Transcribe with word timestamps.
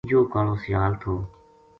یوہ 0.11 0.29
کالو 0.31 0.55
سیال 0.63 0.91
تھو 1.01 1.13